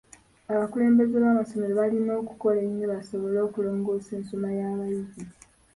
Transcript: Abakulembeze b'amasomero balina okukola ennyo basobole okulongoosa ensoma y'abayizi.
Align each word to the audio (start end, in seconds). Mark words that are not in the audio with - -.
Abakulembeze 0.53 1.15
b'amasomero 1.23 1.73
balina 1.81 2.11
okukola 2.21 2.59
ennyo 2.67 2.85
basobole 2.93 3.37
okulongoosa 3.47 4.11
ensoma 4.19 4.47
y'abayizi. 4.57 5.23